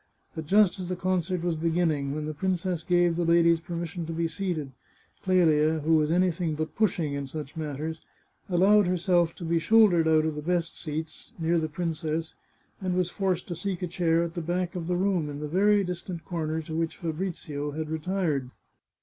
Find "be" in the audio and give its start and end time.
4.13-4.27, 9.45-9.59